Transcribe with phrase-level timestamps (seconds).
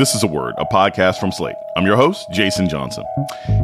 [0.00, 1.56] This is a word, a podcast from Slate.
[1.76, 3.04] I'm your host, Jason Johnson.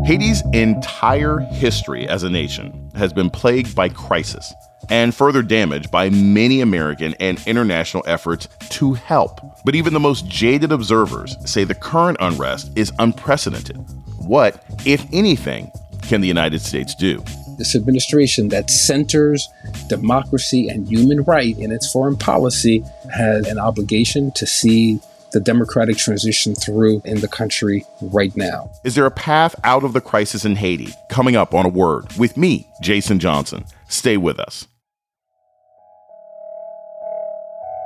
[0.04, 4.52] Haiti's entire history as a nation has been plagued by crisis
[4.90, 9.40] and further damaged by many American and international efforts to help.
[9.64, 13.78] But even the most jaded observers say the current unrest is unprecedented.
[14.18, 15.72] What, if anything,
[16.02, 17.24] can the United States do?
[17.56, 19.48] This administration that centers
[19.88, 25.00] democracy and human right in its foreign policy has an obligation to see
[25.32, 28.70] the democratic transition through in the country right now.
[28.84, 30.92] Is there a path out of the crisis in Haiti?
[31.10, 33.64] Coming up on a word with me, Jason Johnson.
[33.88, 34.66] Stay with us.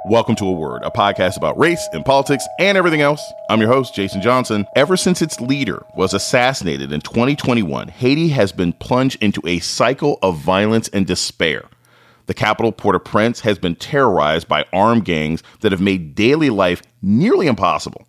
[0.07, 3.23] Welcome to A Word, a podcast about race and politics and everything else.
[3.51, 4.67] I'm your host, Jason Johnson.
[4.75, 10.19] Ever since its leader was assassinated in 2021, Haiti has been plunged into a cycle
[10.23, 11.65] of violence and despair.
[12.31, 16.49] The capital, Port au Prince, has been terrorized by armed gangs that have made daily
[16.49, 18.07] life nearly impossible.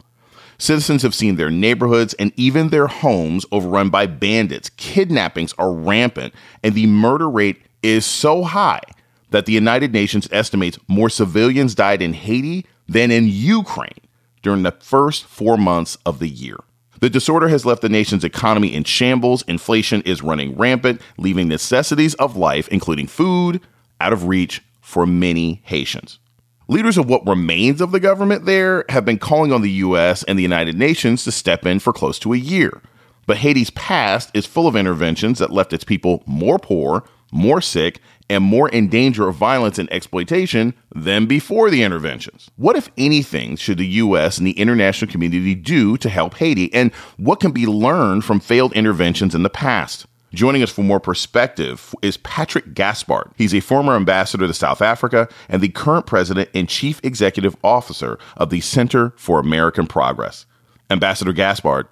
[0.60, 4.70] Citizens have seen their neighborhoods and even their homes overrun by bandits.
[4.78, 8.84] Kidnappings are rampant, and the murder rate is so high
[9.32, 14.02] that the United Nations estimates more civilians died in Haiti than in Ukraine
[14.44, 16.58] during the first four months of the year.
[17.00, 19.42] The disorder has left the nation's economy in shambles.
[19.48, 23.60] Inflation is running rampant, leaving necessities of life, including food,
[24.02, 26.20] out of reach for many Haitians.
[26.68, 30.24] Leaders of what remains of the government there have been calling on the U.S.
[30.24, 32.82] and the United Nations to step in for close to a year.
[33.28, 38.00] But Haiti's past is full of interventions that left its people more poor, more sick,
[38.30, 42.50] and more in danger of violence and exploitation than before the interventions.
[42.56, 44.38] What, if anything, should the U.S.
[44.38, 46.74] and the international community do to help Haiti?
[46.74, 50.08] And what can be learned from failed interventions in the past?
[50.34, 53.32] Joining us for more perspective is Patrick Gaspard.
[53.36, 58.18] He's a former ambassador to South Africa and the current president and chief executive officer
[58.38, 60.46] of the Center for American Progress.
[60.90, 61.88] Ambassador Gaspard,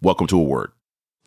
[0.00, 0.72] welcome to a word.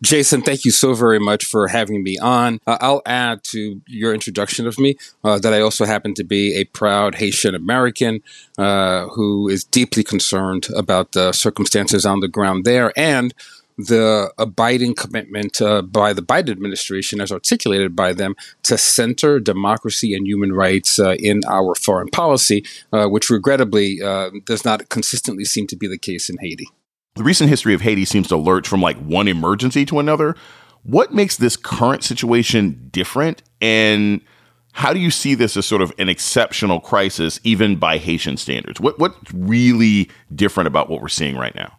[0.02, 2.60] Jason, thank you so very much for having me on.
[2.66, 6.54] Uh, I'll add to your introduction of me uh, that I also happen to be
[6.56, 8.20] a proud Haitian American
[8.58, 13.32] uh, who is deeply concerned about the circumstances on the ground there and
[13.78, 20.14] the abiding commitment uh, by the Biden administration, as articulated by them, to center democracy
[20.14, 23.98] and human rights uh, in our foreign policy, uh, which regrettably
[24.44, 26.68] does not consistently seem to be the case in Haiti.
[27.16, 30.36] The recent history of Haiti seems to lurch from like one emergency to another.
[30.82, 33.42] What makes this current situation different?
[33.60, 34.20] And
[34.72, 38.80] how do you see this as sort of an exceptional crisis, even by Haitian standards?
[38.80, 41.78] What what's really different about what we're seeing right now?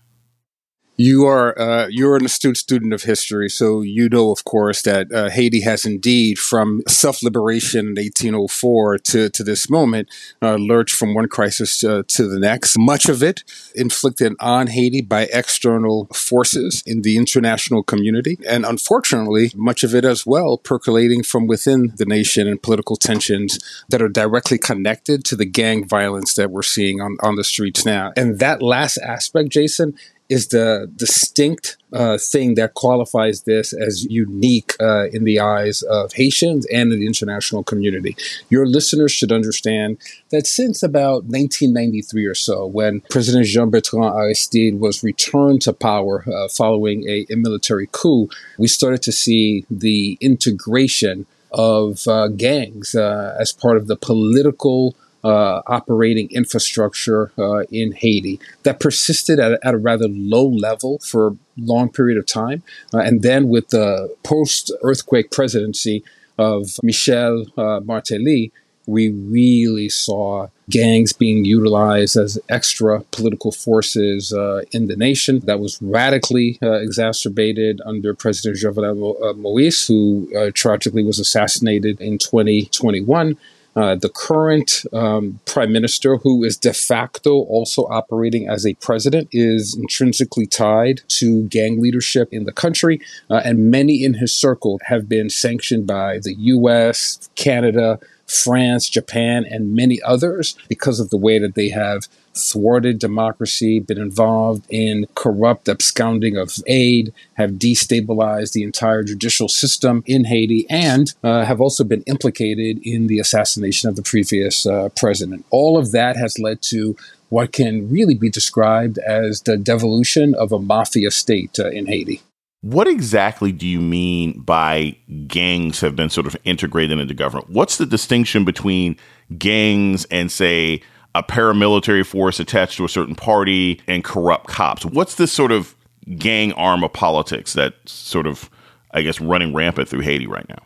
[0.99, 5.11] You are uh, you're an astute student of history, so you know, of course, that
[5.13, 10.09] uh, Haiti has indeed, from self liberation in 1804 to to this moment,
[10.41, 12.79] uh, lurched from one crisis uh, to the next.
[12.79, 13.43] Much of it
[13.75, 20.03] inflicted on Haiti by external forces in the international community, and unfortunately, much of it
[20.03, 23.59] as well percolating from within the nation and political tensions
[23.89, 27.85] that are directly connected to the gang violence that we're seeing on on the streets
[27.85, 28.11] now.
[28.17, 29.95] And that last aspect, Jason
[30.29, 36.13] is the distinct uh, thing that qualifies this as unique uh, in the eyes of
[36.13, 38.15] Haitians and the international community.
[38.49, 39.97] Your listeners should understand
[40.29, 46.25] that since about 1993 or so, when President Jean Bertrand Aristide was returned to power
[46.27, 48.27] uh, following a, a, military coup,
[48.57, 54.95] we started to see the integration of uh, gangs uh, as part of the political
[55.23, 61.27] uh, operating infrastructure uh, in Haiti that persisted at, at, a rather low level for
[61.27, 62.63] a long period of time.
[62.93, 66.03] Uh, and then with the post earthquake presidency
[66.37, 68.51] of Michel uh, Martelly,
[68.85, 75.39] we really saw gangs being utilized as extra political forces uh, in the nation.
[75.39, 83.35] That was radically uh, exacerbated under President Jovenel Moise, who tragically was assassinated in 2021.
[83.77, 89.27] Uh, the current um, prime minister, who is de facto also operating as a president,
[89.31, 92.99] is intrinsically tied to gang leadership in the country.
[93.29, 99.45] Uh, and many in his circle have been sanctioned by the US, Canada, France, Japan,
[99.47, 105.07] and many others because of the way that they have thwarted democracy, been involved in
[105.15, 111.59] corrupt absconding of aid, have destabilized the entire judicial system in Haiti, and uh, have
[111.61, 115.45] also been implicated in the assassination of the previous uh, president.
[115.49, 116.95] All of that has led to
[117.29, 122.21] what can really be described as the devolution of a mafia state uh, in Haiti.
[122.61, 124.97] What exactly do you mean by
[125.27, 127.49] gangs have been sort of integrated into government?
[127.49, 128.97] What's the distinction between
[129.37, 130.81] gangs and, say,
[131.15, 134.85] a paramilitary force attached to a certain party and corrupt cops.
[134.85, 135.75] What's this sort of
[136.17, 138.49] gang arm of politics that sort of,
[138.91, 140.63] I guess, running rampant through Haiti right now?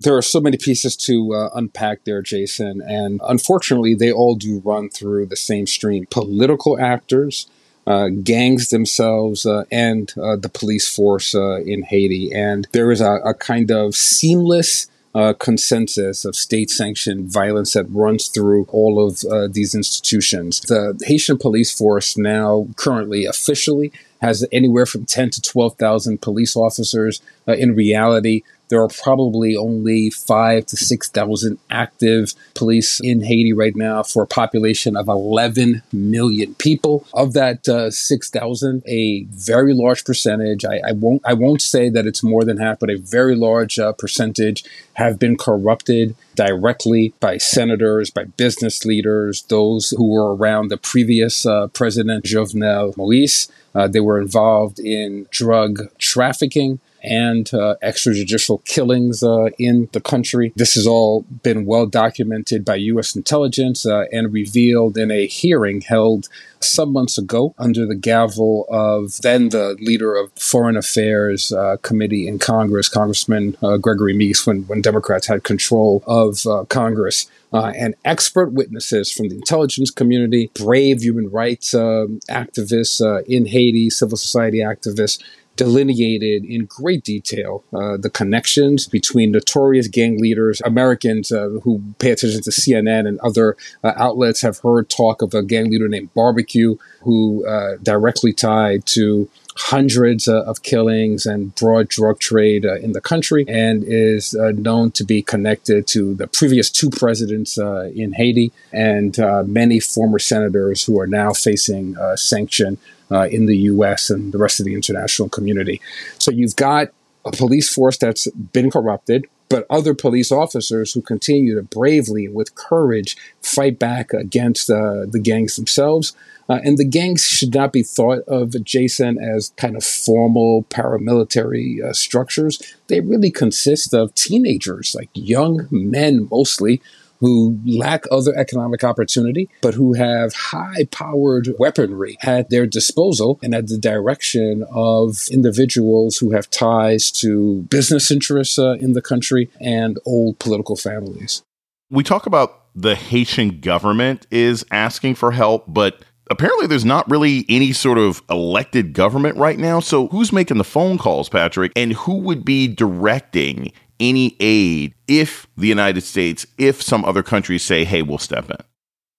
[0.00, 4.60] There are so many pieces to uh, unpack there, Jason, and unfortunately, they all do
[4.64, 6.06] run through the same stream.
[6.10, 7.46] Political actors,
[7.86, 12.32] uh, gangs themselves, uh, and uh, the police force uh, in Haiti.
[12.32, 17.86] And there is a, a kind of seamless uh, consensus of state sanctioned violence that
[17.90, 20.60] runs through all of uh, these institutions.
[20.60, 27.20] The Haitian police force now currently officially has anywhere from 10 to 12,000 police officers.
[27.46, 33.76] Uh, in reality, there are probably only five to 6,000 active police in Haiti right
[33.76, 37.06] now for a population of 11 million people.
[37.12, 42.06] Of that uh, 6,000, a very large percentage, I, I, won't, I won't say that
[42.06, 44.64] it's more than half, but a very large uh, percentage
[44.94, 51.44] have been corrupted directly by senators, by business leaders, those who were around the previous
[51.46, 53.48] uh, president, Jovenel Moise.
[53.74, 60.52] Uh, they were involved in drug trafficking and uh, extrajudicial killings uh, in the country.
[60.56, 63.14] This has all been well documented by U.S.
[63.14, 66.28] intelligence uh, and revealed in a hearing held
[66.60, 72.26] some months ago under the gavel of then the leader of Foreign Affairs uh, Committee
[72.26, 77.30] in Congress, Congressman uh, Gregory Meeks, when, when Democrats had control of uh, Congress.
[77.52, 84.16] And expert witnesses from the intelligence community, brave human rights uh, activists in Haiti, civil
[84.16, 85.22] society activists,
[85.56, 90.60] delineated in great detail uh, the connections between notorious gang leaders.
[90.64, 95.34] Americans uh, who pay attention to CNN and other uh, outlets have heard talk of
[95.34, 101.54] a gang leader named Barbecue, who uh, directly tied to hundreds uh, of killings and
[101.54, 106.26] broad drug trade uh, in the country and is known to be connected to the
[106.26, 109.16] previous two presidents in Haiti and
[109.46, 112.78] many former senators who are now facing sanction
[113.10, 115.80] uh, in the US and the rest of the international community.
[116.18, 116.88] So you've got
[117.24, 122.54] a police force that's been corrupted, but other police officers who continue to bravely, with
[122.54, 126.14] courage, fight back against uh, the gangs themselves.
[126.48, 131.82] Uh, and the gangs should not be thought of, Jason, as kind of formal paramilitary
[131.82, 132.60] uh, structures.
[132.88, 136.82] They really consist of teenagers, like young men mostly,
[137.20, 143.54] who lack other economic opportunity, but who have high powered weaponry at their disposal and
[143.54, 149.50] at the direction of individuals who have ties to business interests uh, in the country
[149.60, 151.42] and old political families.
[151.90, 157.44] We talk about the Haitian government is asking for help, but apparently there's not really
[157.48, 159.80] any sort of elected government right now.
[159.80, 161.72] So who's making the phone calls, Patrick?
[161.76, 167.62] And who would be directing any aid if the United States, if some other countries
[167.62, 168.56] say, hey, we'll step in?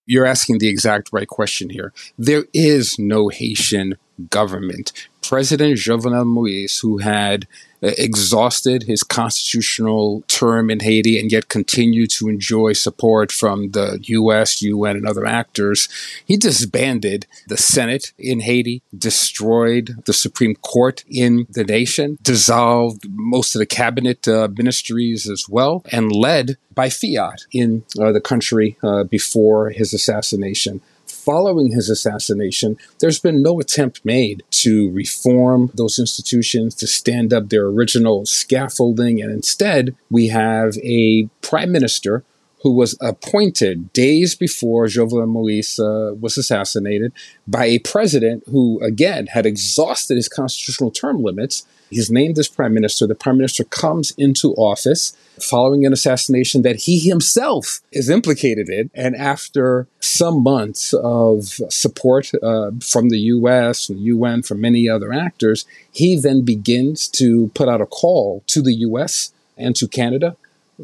[0.06, 1.92] You're asking the exact right question here.
[2.18, 3.96] There is no Haitian
[4.30, 4.92] government.
[5.28, 7.48] President Jovenel Moise, who had
[7.84, 14.00] uh, exhausted his constitutional term in Haiti and yet continued to enjoy support from the
[14.02, 15.90] US, UN, and other actors,
[16.26, 23.56] he disbanded the Senate in Haiti, destroyed the Supreme Court in the nation, dissolved most
[23.56, 28.78] of the cabinet uh, ministries as well, and led by fiat in uh, the country
[28.84, 30.82] uh, before his assassination
[31.26, 37.50] following his assassination, there's been no attempt made to reform those institutions, to stand up
[37.50, 39.22] their original scaffolding.
[39.22, 42.24] And instead, we have a prime minister
[42.66, 47.14] who was appointed days before Jovenel Moise uh, was assassinated
[47.48, 52.74] by a president who, again, had exhausted his constitutional term limits He's named as prime
[52.74, 53.06] minister.
[53.06, 58.90] The prime minister comes into office following an assassination that he himself is implicated in.
[58.96, 65.14] And after some months of support uh, from the US, the UN, from many other
[65.14, 70.36] actors, he then begins to put out a call to the US and to Canada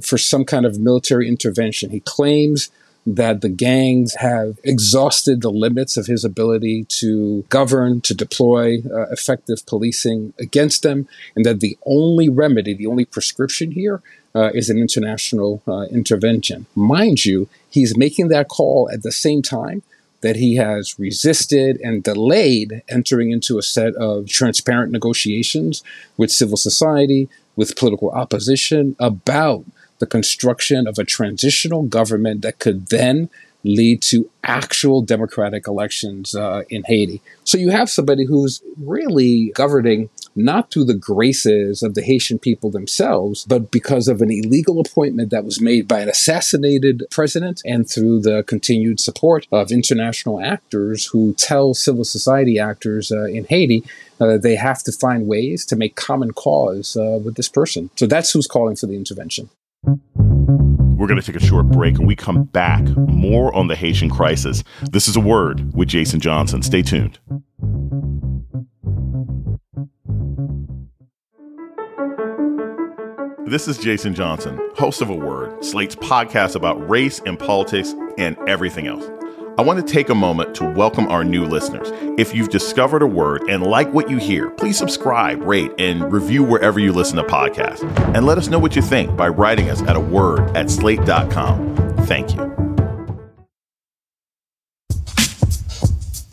[0.02, 1.90] for some kind of military intervention.
[1.90, 2.70] He claims
[3.06, 9.08] that the gangs have exhausted the limits of his ability to govern, to deploy uh,
[9.10, 14.02] effective policing against them, and that the only remedy, the only prescription here
[14.36, 16.68] uh, is an international uh, intervention.
[16.76, 19.82] Mind you, he's making that call at the same time
[20.22, 25.84] that he has resisted and delayed entering into a set of transparent negotiations
[26.18, 29.66] with civil society, with political opposition about
[30.01, 33.29] the construction of a transitional government that could then
[33.63, 37.22] lead to actual democratic elections uh, in Haiti.
[37.43, 42.72] So you have somebody who's really governing not through the graces of the Haitian people
[42.72, 47.88] themselves, but because of an illegal appointment that was made by an assassinated president and
[47.88, 53.84] through the continued support of international actors who tell civil society actors uh, in Haiti
[54.22, 57.89] uh, they have to find ways to make common cause uh, with this person.
[57.96, 59.50] So that's who's calling for the intervention.
[59.84, 64.10] We're going to take a short break and we come back more on the Haitian
[64.10, 64.64] crisis.
[64.92, 66.62] This is a word with Jason Johnson.
[66.62, 67.18] Stay tuned.
[73.48, 78.38] This is Jason Johnson, host of A Word, Slate's podcast about race and politics and
[78.48, 79.10] everything else.
[79.58, 81.89] I want to take a moment to welcome our new listeners.
[82.17, 86.41] If you've discovered a word and like what you hear, please subscribe, rate, and review
[86.41, 87.84] wherever you listen to podcasts.
[88.15, 91.75] And let us know what you think by writing us at a word at slate.com.
[92.05, 92.39] Thank you.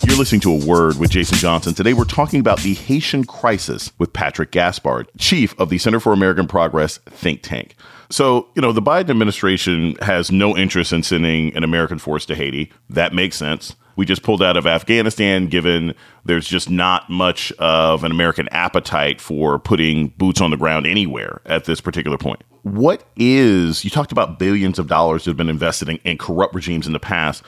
[0.06, 1.74] You're listening to A Word with Jason Johnson.
[1.74, 6.12] Today we're talking about the Haitian crisis with Patrick Gaspard, chief of the Center for
[6.12, 7.74] American Progress think tank.
[8.10, 12.34] So, you know, the Biden administration has no interest in sending an American force to
[12.34, 12.72] Haiti.
[12.88, 13.76] That makes sense.
[13.96, 15.92] We just pulled out of Afghanistan, given
[16.24, 21.40] there's just not much of an American appetite for putting boots on the ground anywhere
[21.44, 22.42] at this particular point.
[22.62, 26.54] What is, you talked about billions of dollars that have been invested in, in corrupt
[26.54, 27.42] regimes in the past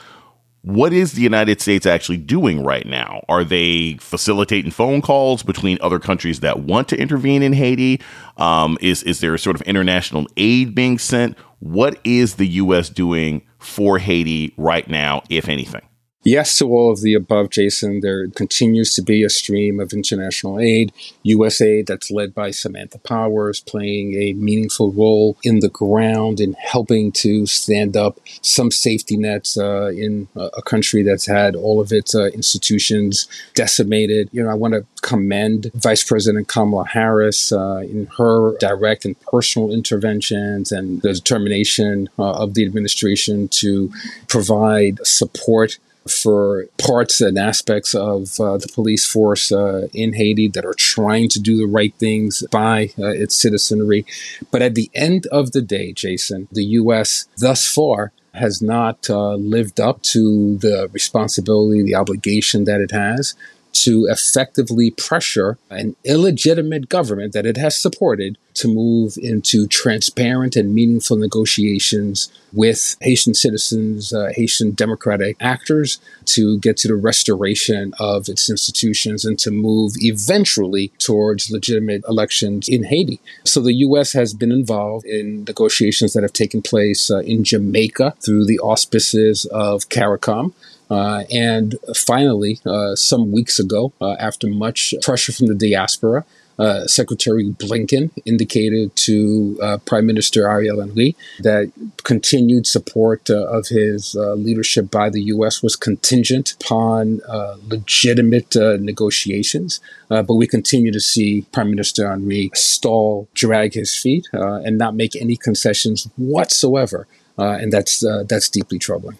[0.63, 3.23] what is the United States actually doing right now?
[3.27, 7.99] Are they facilitating phone calls between other countries that want to intervene in Haiti?
[8.37, 11.37] Um, is is there sort of international aid being sent?
[11.59, 12.89] What is the U.S.
[12.89, 15.81] doing for Haiti right now, if anything?
[16.23, 18.01] Yes to all of the above, Jason.
[18.01, 21.61] There continues to be a stream of international aid, U.S.
[21.61, 27.11] aid that's led by Samantha Powers, playing a meaningful role in the ground in helping
[27.13, 32.13] to stand up some safety nets uh, in a country that's had all of its
[32.13, 34.29] uh, institutions decimated.
[34.31, 39.19] You know, I want to commend Vice President Kamala Harris uh, in her direct and
[39.21, 43.91] personal interventions and the determination uh, of the administration to
[44.27, 45.79] provide support
[46.09, 51.29] for parts and aspects of uh, the police force uh, in Haiti that are trying
[51.29, 54.05] to do the right things by uh, its citizenry.
[54.49, 57.27] But at the end of the day, Jason, the U.S.
[57.37, 63.35] thus far has not uh, lived up to the responsibility, the obligation that it has
[63.73, 70.75] to effectively pressure an illegitimate government that it has supported to move into transparent and
[70.75, 78.27] meaningful negotiations with Haitian citizens, uh, Haitian democratic actors to get to the restoration of
[78.27, 83.19] its institutions and to move eventually towards legitimate elections in Haiti.
[83.45, 84.11] So the U.S.
[84.13, 89.45] has been involved in negotiations that have taken place uh, in Jamaica through the auspices
[89.45, 90.53] of CARICOM.
[90.91, 96.25] Uh, and finally, uh, some weeks ago, uh, after much pressure from the diaspora,
[96.59, 101.71] uh, Secretary Blinken indicated to uh, Prime Minister Ariel Henry that
[102.03, 105.63] continued support uh, of his leadership by the U.S.
[105.63, 107.21] was contingent upon
[107.67, 109.79] legitimate negotiations.
[110.09, 115.15] but we continue to see Prime Minister Henry stall, drag his feet, and not make
[115.15, 117.07] any concessions whatsoever.
[117.37, 119.17] and that's that's deeply troubling.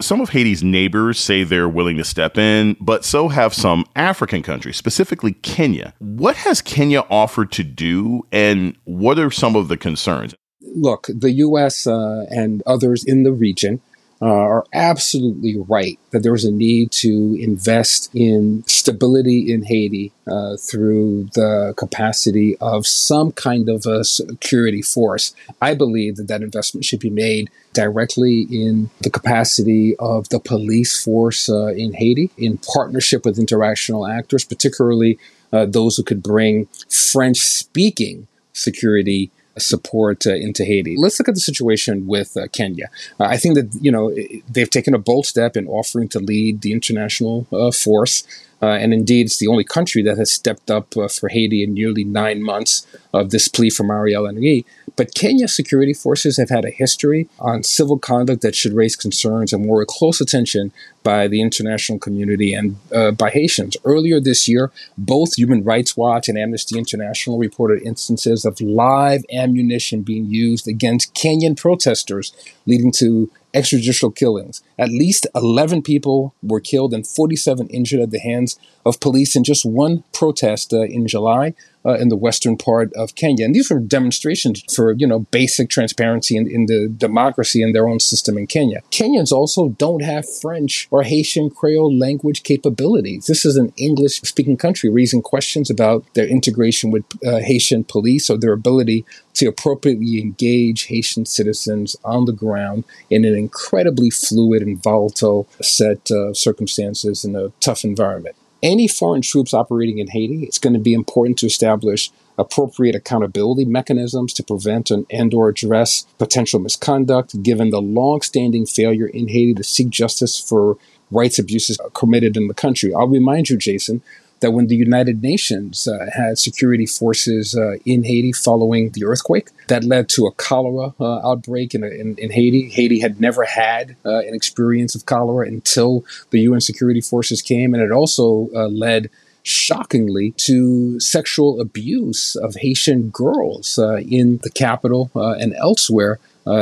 [0.00, 4.42] Some of Haiti's neighbors say they're willing to step in, but so have some African
[4.42, 5.92] countries, specifically Kenya.
[5.98, 10.34] What has Kenya offered to do, and what are some of the concerns?
[10.60, 11.86] Look, the U.S.
[11.86, 13.80] Uh, and others in the region
[14.20, 20.12] uh, are absolutely right that there is a need to invest in stability in Haiti
[20.26, 25.34] uh, through the capacity of some kind of a security force.
[25.62, 31.02] I believe that that investment should be made directly in the capacity of the police
[31.02, 35.18] force uh, in Haiti in partnership with international actors, particularly
[35.52, 40.96] uh, those who could bring French speaking security support uh, into Haiti.
[40.96, 42.90] Let's look at the situation with uh, Kenya.
[43.18, 44.14] Uh, I think that you know
[44.48, 48.24] they've taken a bold step in offering to lead the international force.
[48.60, 51.74] Uh, and indeed, it's the only country that has stepped up uh, for Haiti in
[51.74, 54.66] nearly nine months of this plea from Ariel Henry.
[54.96, 59.52] But Kenya's security forces have had a history on civil conduct that should raise concerns
[59.52, 60.72] and warrant close attention
[61.02, 63.76] by the international community and uh, by Haitians.
[63.84, 70.02] Earlier this year, both Human Rights Watch and Amnesty International reported instances of live ammunition
[70.02, 72.32] being used against Kenyan protesters,
[72.66, 74.62] leading to extrajudicial killings.
[74.78, 79.44] At least 11 people were killed and 47 injured at the hands of police in
[79.44, 83.44] just one protest uh, in July uh, in the western part of Kenya.
[83.44, 87.88] And these were demonstrations for, you know, basic transparency in, in the democracy in their
[87.88, 88.82] own system in Kenya.
[88.90, 93.26] Kenyans also don't have French or Haitian Creole language capabilities.
[93.26, 98.30] This is an English speaking country raising questions about their integration with uh, Haitian police
[98.30, 104.62] or their ability to appropriately engage Haitian citizens on the ground in an incredibly fluid
[104.62, 110.44] and volatile set of circumstances in a tough environment any foreign troops operating in Haiti,
[110.44, 115.48] it's going to be important to establish appropriate accountability mechanisms to prevent and, and or
[115.48, 120.78] address potential misconduct given the long-standing failure in Haiti to seek justice for
[121.10, 122.94] rights abuses committed in the country.
[122.94, 124.02] I'll remind you, Jason,
[124.40, 129.50] that when the United Nations uh, had security forces uh, in Haiti following the earthquake,
[129.68, 132.68] that led to a cholera uh, outbreak in, in, in, Haiti.
[132.68, 137.74] Haiti had never had uh, an experience of cholera until the UN security forces came,
[137.74, 139.10] and it also uh, led
[139.42, 146.18] shockingly to sexual abuse of Haitian girls uh, in the capital and elsewhere.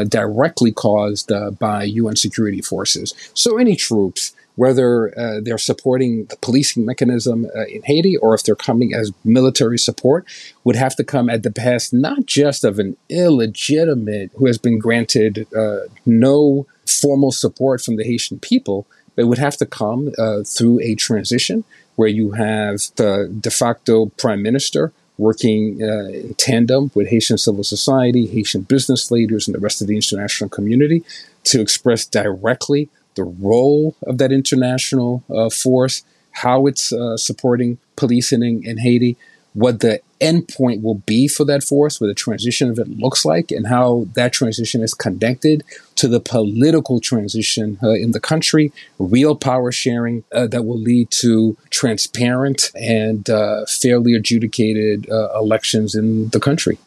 [0.08, 3.14] directly caused by UN security forces.
[3.34, 8.42] So, any troops whether uh, they're supporting the policing mechanism uh, in Haiti or if
[8.42, 10.26] they're coming as military support,
[10.64, 14.78] would have to come at the behest not just of an illegitimate who has been
[14.78, 20.42] granted uh, no formal support from the Haitian people, but would have to come uh,
[20.42, 21.64] through a transition
[21.96, 27.64] where you have the de facto prime minister working uh, in tandem with Haitian civil
[27.64, 31.02] society, Haitian business leaders, and the rest of the international community
[31.44, 38.42] to express directly the role of that international uh, force, how it's uh, supporting policing
[38.42, 39.16] in, in, Haiti,
[39.56, 43.50] what the endpoint will be for that force, what the transition of it looks like,
[43.50, 49.34] and how that transition is connected to the political transition uh, in the country, real
[49.34, 56.28] power sharing uh, that will lead to transparent and uh, fairly adjudicated uh, elections in
[56.30, 56.78] the country.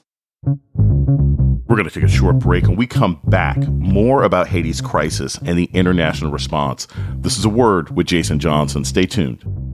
[0.46, 5.40] We're going to take a short break and we come back more about Haiti's crisis
[5.44, 6.88] and the international response.
[7.16, 8.86] This is a word with Jason Johnson.
[8.86, 9.69] Stay tuned.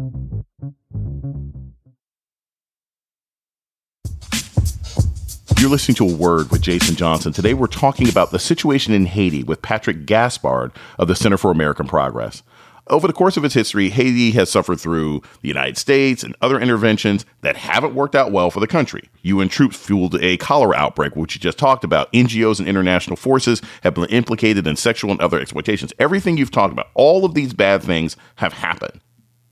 [5.65, 7.34] You're listening to a word with Jason Johnson.
[7.34, 11.50] Today we're talking about the situation in Haiti with Patrick Gaspard of the Center for
[11.50, 12.43] American Progress.
[12.86, 16.60] Over the course of its history, Haiti has suffered through the United States and other
[16.60, 19.09] interventions that haven't worked out well for the country.
[19.24, 22.13] UN troops fueled a cholera outbreak, which you just talked about.
[22.13, 25.92] NGOs and international forces have been implicated in sexual and other exploitations.
[25.98, 29.01] Everything you've talked about, all of these bad things have happened.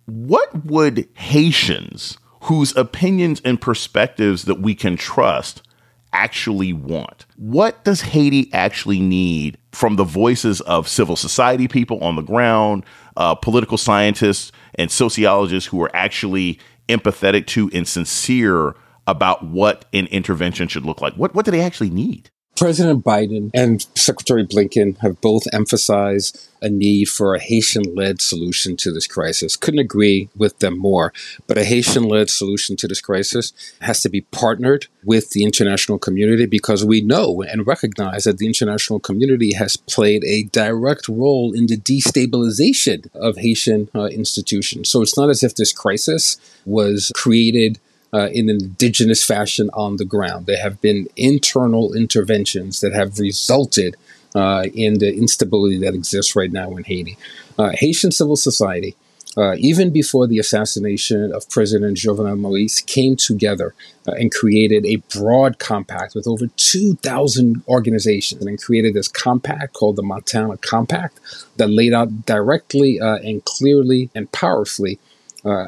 [0.06, 5.64] What would Haitians, whose opinions and perspectives that we can trust,
[6.14, 7.26] actually want?
[7.36, 12.86] What does Haiti actually need from the voices of civil society people on the ground,
[13.18, 18.76] uh, political scientists, and sociologists who are actually empathetic to and sincere
[19.08, 21.14] about what an intervention should look like?
[21.16, 22.30] What, what do they actually need?
[22.56, 28.78] President Biden and Secretary Blinken have both emphasized a need for a Haitian led solution
[28.78, 29.56] to this crisis.
[29.56, 31.12] Couldn't agree with them more.
[31.46, 36.00] But a Haitian led solution to this crisis has to be partnered with the international
[36.00, 41.54] community because we know and recognize that the international community has played a direct role
[41.54, 44.90] in the destabilization of Haitian uh, institutions.
[44.90, 47.80] So it's not as if this crisis was created
[48.14, 50.46] uh, in an indigenous fashion on the ground.
[50.46, 53.96] There have been internal interventions that have resulted
[54.36, 57.18] uh, in the instability that exists right now in Haiti.
[57.58, 58.96] Uh, Haitian civil society,
[59.38, 63.74] uh, even before the assassination of President Jovenel Moise, came together
[64.08, 69.96] uh, and created a broad compact with over 2,000 organizations and created this compact called
[69.96, 71.20] the Montana Compact
[71.58, 75.00] that laid out directly uh, and clearly and powerfully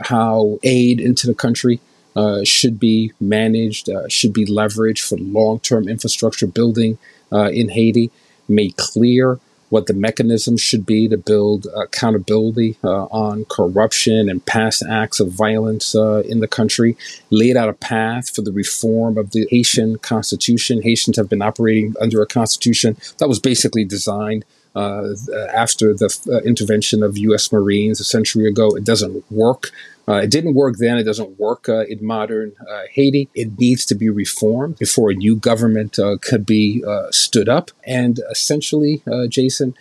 [0.03, 1.81] how aid into the country
[2.15, 6.97] uh, should be managed, uh, should be leveraged for long term infrastructure building
[7.31, 8.11] uh, in Haiti,
[8.47, 14.83] made clear what the mechanisms should be to build accountability uh, on corruption and past
[14.87, 16.95] acts of violence uh, in the country,
[17.31, 20.81] laid out a path for the reform of the Haitian constitution.
[20.81, 25.13] Haitians have been operating under a constitution that was basically designed uh,
[25.53, 27.51] after the intervention of U.S.
[27.51, 28.75] Marines a century ago.
[28.75, 29.71] It doesn't work.
[30.07, 30.97] Uh, it didn't work then.
[30.97, 33.27] It doesn't work uh, in modern uh, Haiti.
[33.33, 37.71] It needs to be reformed before a new government uh, could be stood up.
[37.85, 39.73] And essentially, Jason,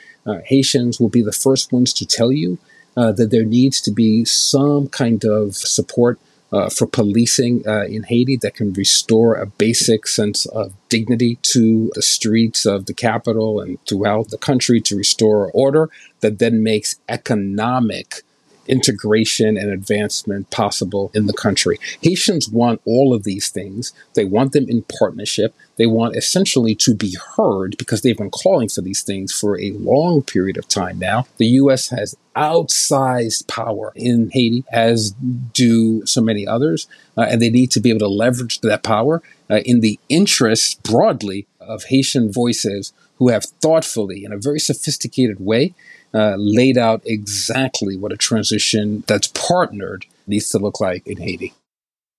[0.45, 2.59] Haitians will be the first ones to tell you
[2.95, 6.19] that there needs to be some kind of support
[6.55, 11.91] uh, for policing uh, in Haiti that can restore a basic sense of dignity to
[11.97, 16.95] the streets of the capital and throughout the country to restore order that then makes
[17.09, 18.23] economic
[18.67, 21.79] integration and advancement possible in the country.
[22.01, 23.93] Haitians want all of these things.
[24.15, 25.55] They want them in partnership.
[25.77, 29.73] They want essentially to be heard because they've been calling for these things for a
[29.73, 31.27] long period of time now.
[31.39, 31.89] The U.S.
[31.89, 35.13] has outsized power in Haiti, as
[35.53, 39.23] do so many others, uh, and they need to be able to leverage that power
[39.51, 45.39] uh, in the interests broadly of Haitian voices who have thoughtfully, in a very sophisticated
[45.41, 45.75] way,
[46.15, 51.53] uh, laid out exactly what a transition that's partnered needs to look like in Haiti.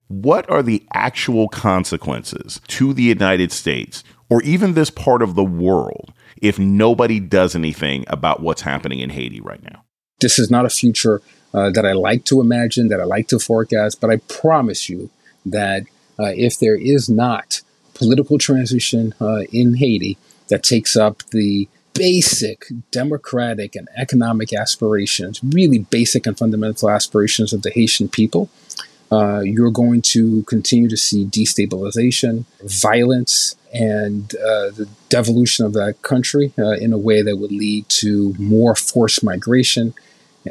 [0.08, 5.43] What are the actual consequences to the United States or even this part of the
[5.43, 9.84] world if nobody does anything about what's happening in Haiti right now?
[10.19, 11.21] This is not a future
[11.53, 15.10] uh, that I like to imagine, that I like to forecast, but I promise you
[15.45, 15.84] that
[16.19, 17.62] uh, if there is not
[17.93, 20.17] political transition uh, in Haiti
[20.49, 27.63] that takes up the basic democratic and economic aspirations, really basic and fundamental aspirations of
[27.63, 28.49] the Haitian people,
[29.12, 36.01] uh, you're going to continue to see destabilization, violence, and uh, the devolution of that
[36.01, 39.93] country uh, in a way that would lead to more forced migration,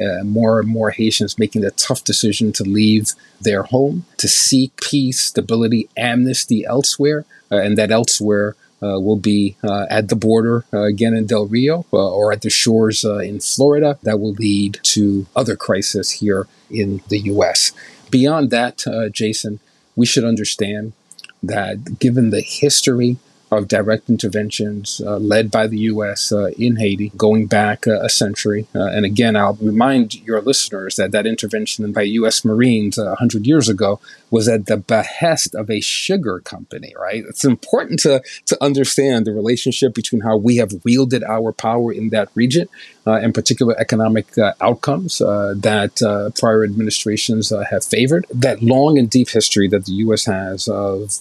[0.01, 4.75] uh, more and more Haitians making the tough decision to leave their home, to seek
[4.81, 10.83] peace, stability, amnesty elsewhere, uh, and that elsewhere will be uh, at the border uh,
[10.83, 13.97] again in Del Rio uh, or at the shores uh, in Florida.
[14.03, 17.71] That will lead to other crises here in the U.S.
[18.11, 19.59] Beyond that, uh, Jason,
[19.95, 20.93] we should understand
[21.41, 23.17] that given the history
[23.57, 26.31] of direct interventions uh, led by the U.S.
[26.31, 28.67] Uh, in Haiti going back uh, a century.
[28.73, 32.45] Uh, and again, I'll remind your listeners that that intervention by U.S.
[32.45, 33.99] Marines 100 uh, years ago
[34.31, 37.23] was at the behest of a sugar company, right?
[37.27, 42.09] It's important to, to understand the relationship between how we have wielded our power in
[42.09, 42.67] that region
[43.07, 44.27] uh, and particular economic
[44.59, 48.25] outcomes that prior administrations have favored.
[48.29, 50.25] That long and deep history that the U.S.
[50.25, 51.11] has of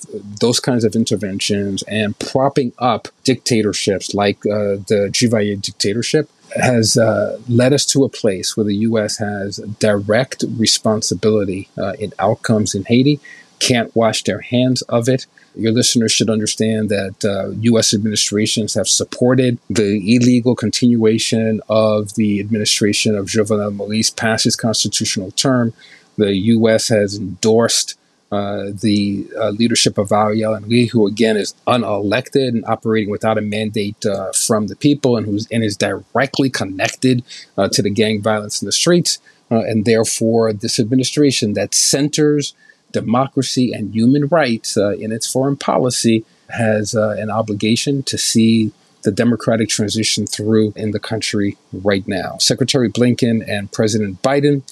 [0.41, 7.39] those kinds of interventions and propping up dictatorships like uh, the Duvalier dictatorship has uh,
[7.49, 9.19] led us to a place where the U.S.
[9.19, 13.21] has direct responsibility uh, in outcomes in Haiti,
[13.59, 15.27] can't wash their hands of it.
[15.57, 17.95] Your listeners should understand that uh, U.S.
[17.95, 25.31] administrations have supported the illegal continuation of the administration of Jovenel Moise past his constitutional
[25.33, 25.73] term.
[26.17, 26.89] The U.S.
[26.89, 27.97] has endorsed
[28.35, 33.41] uh, the uh, leadership of Ariel Henry, who again is unelected and operating without a
[33.41, 37.23] mandate uh, from the people, and who's and is directly connected
[37.57, 39.21] uh, to the gang violence in the streets,
[39.53, 42.55] uh, and therefore this administration that centers
[42.91, 49.69] democracy and human rights in its foreign policy has an obligation to see the democratic
[49.69, 52.37] transition through in the country right now.
[52.39, 54.63] Secretary Blinken and President Biden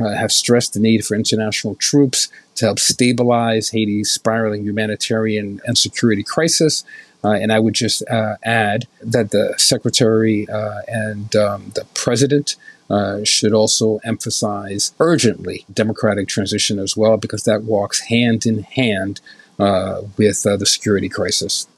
[0.00, 5.76] uh, have stressed the need for international troops to help stabilize Haiti's spiraling humanitarian and
[5.76, 6.84] security crisis.
[7.24, 12.56] Uh, and I would just uh, add that the secretary uh, and um, the president
[12.90, 19.20] uh, should also emphasize urgently democratic transition as well, because that walks hand in hand
[19.58, 21.68] uh, with the security crisis.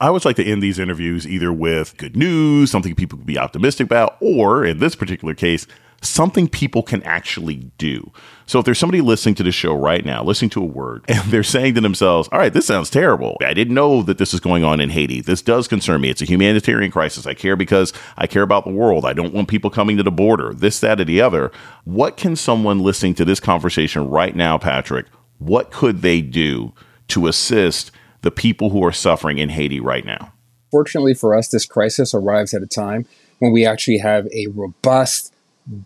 [0.00, 3.38] I always like to end these interviews either with good news, something people can be
[3.38, 5.66] optimistic about, or in this particular case,
[6.04, 8.12] something people can actually do.
[8.46, 11.20] So if there's somebody listening to the show right now, listening to a word, and
[11.30, 13.36] they're saying to themselves, all right, this sounds terrible.
[13.40, 15.20] I didn't know that this is going on in Haiti.
[15.20, 16.10] This does concern me.
[16.10, 17.26] It's a humanitarian crisis.
[17.26, 19.04] I care because I care about the world.
[19.04, 21.50] I don't want people coming to the border, this, that, or the other.
[21.84, 25.06] What can someone listening to this conversation right now, Patrick,
[25.38, 26.72] what could they do
[27.08, 27.90] to assist
[28.22, 30.32] the people who are suffering in Haiti right now?
[30.70, 33.06] Fortunately for us, this crisis arrives at a time
[33.38, 35.33] when we actually have a robust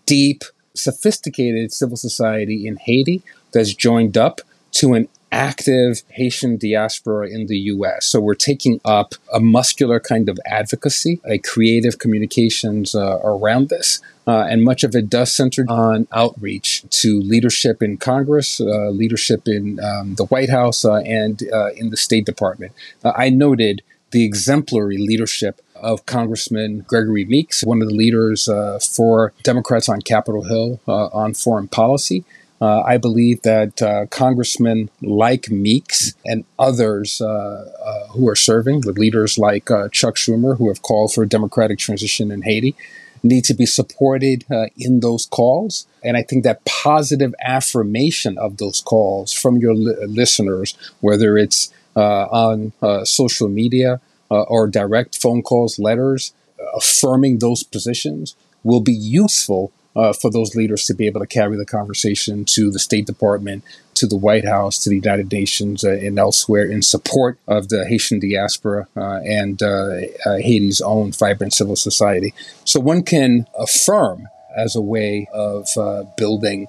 [0.07, 4.41] deep, sophisticated civil society in Haiti that's joined up
[4.73, 8.07] to an active Haitian diaspora in the US.
[8.07, 14.01] So we're taking up a muscular kind of advocacy, a creative communications uh, around this.
[14.27, 19.49] Uh, and much of it does center on outreach to leadership in Congress, uh, leadership
[19.49, 22.73] in um, the White House, uh, and uh, in the State Department.
[23.03, 28.79] Uh, I noted the exemplary leadership of Congressman Gregory Meeks, one of the leaders uh,
[28.79, 32.25] for Democrats on Capitol Hill uh, on foreign policy.
[32.61, 38.81] Uh, I believe that uh, congressmen like Meeks and others uh, uh who are serving,
[38.81, 42.75] the leaders like uh, Chuck Schumer, who have called for a democratic transition in Haiti,
[43.23, 44.45] need to be supported
[44.77, 45.87] in those calls.
[46.05, 51.73] And I think that positive affirmation of those calls from your li- listeners, whether it's
[51.95, 52.73] on
[53.05, 56.33] social media or direct phone calls, letters,
[56.75, 61.57] affirming those positions, will be useful uh, for those leaders to be able to carry
[61.57, 63.65] the conversation to the State Department,
[63.95, 67.85] to the White House, to the United Nations, uh, and elsewhere in support of the
[67.85, 72.33] Haitian diaspora uh, and uh, uh, Haiti's own vibrant civil society.
[72.65, 76.69] So one can affirm as a way of uh, building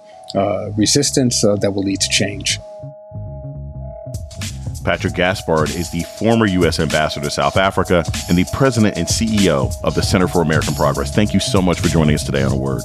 [0.78, 2.60] resistance that will lead to change.
[4.90, 6.80] Patrick Gaspard is the former U.S.
[6.80, 11.14] ambassador to South Africa and the president and CEO of the Center for American Progress.
[11.14, 12.82] Thank you so much for joining us today on A Word.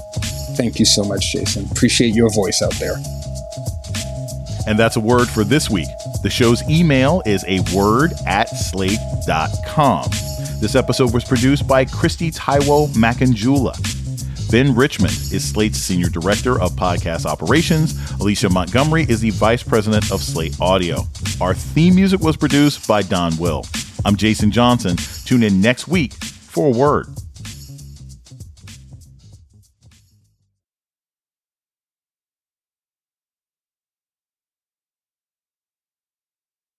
[0.55, 1.64] Thank you so much, Jason.
[1.73, 2.97] Appreciate your voice out there.
[4.67, 5.88] And that's a word for this week.
[6.23, 10.11] The show's email is a word at slate.com.
[10.61, 13.81] This episode was produced by Kristie Taiwo Makanjuola.
[14.51, 17.99] Ben Richmond is Slate's Senior Director of Podcast Operations.
[18.21, 20.99] Alicia Montgomery is the Vice President of Slate Audio.
[21.40, 23.64] Our theme music was produced by Don Will.
[24.05, 24.97] I'm Jason Johnson.
[25.25, 27.09] Tune in next week for a word.